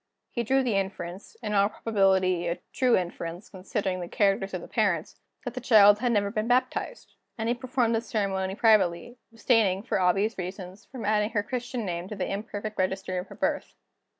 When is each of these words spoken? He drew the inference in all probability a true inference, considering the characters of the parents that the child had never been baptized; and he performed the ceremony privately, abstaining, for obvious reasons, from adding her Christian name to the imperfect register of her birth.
He 0.31 0.41
drew 0.41 0.63
the 0.63 0.75
inference 0.77 1.37
in 1.43 1.53
all 1.53 1.69
probability 1.69 2.47
a 2.47 2.57
true 2.73 2.95
inference, 2.97 3.49
considering 3.49 3.99
the 3.99 4.07
characters 4.07 4.51
of 4.55 4.61
the 4.61 4.67
parents 4.67 5.19
that 5.45 5.53
the 5.53 5.61
child 5.61 5.99
had 5.99 6.11
never 6.11 6.31
been 6.31 6.47
baptized; 6.47 7.13
and 7.37 7.47
he 7.47 7.53
performed 7.53 7.93
the 7.93 8.01
ceremony 8.01 8.55
privately, 8.55 9.17
abstaining, 9.31 9.83
for 9.83 9.99
obvious 10.01 10.39
reasons, 10.39 10.85
from 10.85 11.05
adding 11.05 11.29
her 11.29 11.43
Christian 11.43 11.85
name 11.85 12.07
to 12.07 12.15
the 12.15 12.25
imperfect 12.31 12.79
register 12.79 13.19
of 13.19 13.27
her 13.27 13.35
birth. 13.35 13.75